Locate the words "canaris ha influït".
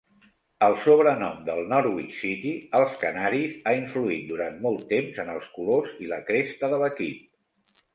3.05-4.27